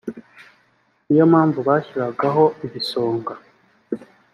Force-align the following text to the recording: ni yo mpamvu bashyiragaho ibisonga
ni 1.07 1.15
yo 1.19 1.25
mpamvu 1.31 1.59
bashyiragaho 1.67 2.43
ibisonga 2.65 3.33